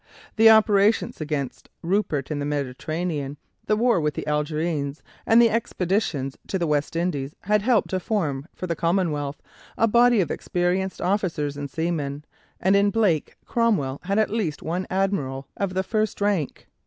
[0.35, 6.35] The operations against Rupert in the Mediterranean, the war with the Algerines, and the expeditions
[6.47, 9.43] to the West Indies had helped to form for the Commonwealth
[9.77, 12.25] a body of experienced officers and seamen,
[12.59, 16.65] and in Blake, Cromwell had at least one admiral of the first rank.